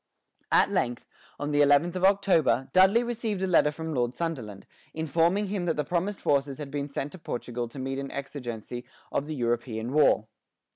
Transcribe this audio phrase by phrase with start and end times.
[0.51, 1.05] At length,
[1.39, 5.77] on the eleventh of October, Dudley received a letter from Lord Sunderland, informing him that
[5.77, 9.93] the promised forces had been sent to Portugal to meet an exigency of the European
[9.93, 10.25] war.